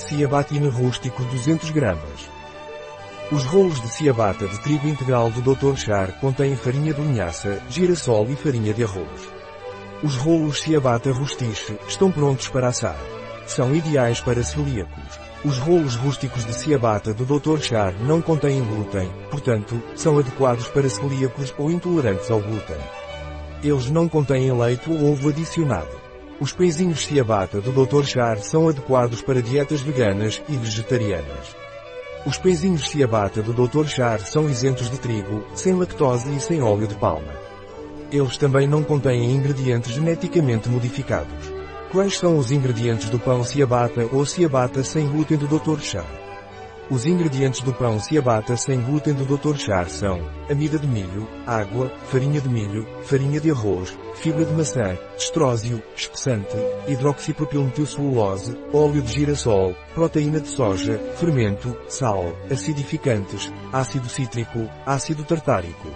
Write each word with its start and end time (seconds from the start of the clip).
Ciabatine 0.00 0.68
rústico 0.68 1.22
200 1.24 1.70
gramas. 1.70 2.28
Os 3.30 3.44
rolos 3.44 3.80
de 3.80 3.88
ciabatta 3.88 4.48
de 4.48 4.58
trigo 4.60 4.88
integral 4.88 5.30
do 5.30 5.54
Dr. 5.54 5.76
Char 5.76 6.18
contêm 6.20 6.56
farinha 6.56 6.94
de 6.94 7.00
linhaça, 7.00 7.62
girassol 7.68 8.26
e 8.30 8.34
farinha 8.34 8.72
de 8.72 8.82
arroz. 8.82 9.28
Os 10.02 10.16
rolos 10.16 10.62
ciabatta 10.62 11.12
rustiche 11.12 11.78
estão 11.86 12.10
prontos 12.10 12.48
para 12.48 12.68
assar. 12.68 12.96
São 13.46 13.74
ideais 13.74 14.20
para 14.20 14.42
celíacos. 14.42 15.20
Os 15.44 15.58
rolos 15.58 15.96
rústicos 15.96 16.46
de 16.46 16.54
ciabatta 16.54 17.12
do 17.12 17.26
Dr. 17.26 17.60
Char 17.60 17.92
não 18.00 18.22
contêm 18.22 18.64
glúten, 18.64 19.08
portanto, 19.30 19.80
são 19.94 20.18
adequados 20.18 20.66
para 20.68 20.88
celíacos 20.88 21.54
ou 21.58 21.70
intolerantes 21.70 22.30
ao 22.30 22.40
glúten. 22.40 22.78
Eles 23.62 23.90
não 23.90 24.08
contêm 24.08 24.50
leite 24.50 24.90
ou 24.90 25.12
ovo 25.12 25.28
adicionado. 25.28 25.99
Os 26.40 26.54
pãezinhos 26.54 27.04
ciabatta 27.04 27.60
do 27.60 27.70
Dr. 27.70 28.02
Char 28.02 28.38
são 28.38 28.66
adequados 28.66 29.20
para 29.20 29.42
dietas 29.42 29.82
veganas 29.82 30.40
e 30.48 30.56
vegetarianas. 30.56 31.54
Os 32.24 32.38
pãezinhos 32.38 32.88
ciabatta 32.88 33.42
do 33.42 33.52
Dr. 33.52 33.86
Char 33.86 34.20
são 34.20 34.48
isentos 34.48 34.90
de 34.90 34.98
trigo, 34.98 35.44
sem 35.54 35.74
lactose 35.74 36.34
e 36.34 36.40
sem 36.40 36.62
óleo 36.62 36.86
de 36.86 36.94
palma. 36.94 37.34
Eles 38.10 38.38
também 38.38 38.66
não 38.66 38.82
contêm 38.82 39.30
ingredientes 39.30 39.92
geneticamente 39.92 40.66
modificados. 40.70 41.52
Quais 41.92 42.16
são 42.16 42.38
os 42.38 42.50
ingredientes 42.50 43.10
do 43.10 43.18
pão 43.18 43.44
ciabatta 43.44 44.08
ou 44.10 44.24
ciabatta 44.24 44.82
sem 44.82 45.06
glúten 45.08 45.36
do 45.36 45.46
Dr. 45.46 45.78
Char? 45.82 46.29
Os 46.90 47.06
ingredientes 47.06 47.60
do 47.60 47.72
pão 47.72 48.00
ciabatta 48.00 48.56
sem 48.56 48.80
glúten 48.80 49.14
do 49.14 49.24
Dr. 49.24 49.56
Char 49.56 49.88
são 49.88 50.28
amida 50.50 50.76
de 50.76 50.88
milho, 50.88 51.28
água, 51.46 51.88
farinha 52.10 52.40
de 52.40 52.48
milho, 52.48 52.84
farinha 53.04 53.40
de 53.40 53.48
arroz, 53.48 53.96
fibra 54.16 54.44
de 54.44 54.52
maçã, 54.52 54.98
estrósio, 55.16 55.80
espessante, 55.94 56.56
hidroxipropilmetilcelulose, 56.88 58.58
óleo 58.72 59.02
de 59.02 59.12
girassol, 59.12 59.76
proteína 59.94 60.40
de 60.40 60.48
soja, 60.48 60.98
fermento, 61.14 61.76
sal, 61.88 62.36
acidificantes, 62.50 63.52
ácido 63.72 64.08
cítrico, 64.08 64.68
ácido 64.84 65.22
tartárico. 65.22 65.88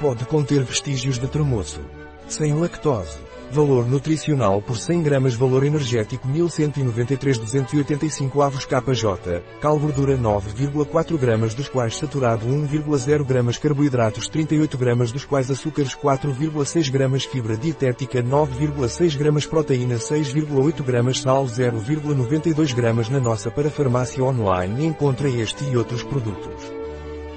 Pode 0.00 0.24
conter 0.24 0.62
vestígios 0.62 1.18
de 1.18 1.28
tremoço. 1.28 1.82
Sem 2.28 2.54
lactose. 2.54 3.18
Valor 3.52 3.86
nutricional 3.86 4.60
por 4.60 4.76
100 4.76 5.04
gramas 5.04 5.34
Valor 5.34 5.64
energético 5.64 6.26
1193-285 6.28 8.44
avos 8.44 8.64
KJ, 8.64 9.40
cal 9.60 9.78
gordura 9.78 10.18
9,4 10.18 11.16
gramas 11.16 11.54
dos 11.54 11.68
quais 11.68 11.96
saturado 11.96 12.48
1,0 12.48 13.24
gramas 13.24 13.56
carboidratos 13.56 14.26
38 14.28 14.76
gramas 14.76 15.12
dos 15.12 15.24
quais 15.24 15.48
açúcares 15.48 15.94
4,6 15.94 16.90
gramas 16.90 17.22
fibra 17.24 17.56
dietética 17.56 18.20
9,6 18.20 19.16
gramas 19.16 19.46
proteína 19.46 19.94
6,8 19.94 20.82
gramas 20.82 21.20
sal 21.20 21.44
0,92 21.44 22.74
gramas 22.74 23.08
na 23.08 23.20
nossa 23.20 23.48
parafarmácia 23.48 24.24
online 24.24 24.86
encontra 24.86 25.28
este 25.28 25.62
e 25.64 25.76
outros 25.76 26.02
produtos. 26.02 26.64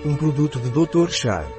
Um 0.04 0.16
produto 0.16 0.60
de 0.60 0.72
Dr. 0.72 1.12
Char. 1.12 1.59